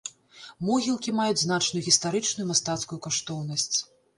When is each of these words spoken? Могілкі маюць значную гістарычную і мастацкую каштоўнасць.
Могілкі 0.69 1.13
маюць 1.19 1.41
значную 1.43 1.83
гістарычную 1.89 2.45
і 2.47 2.49
мастацкую 2.53 2.99
каштоўнасць. 3.09 3.73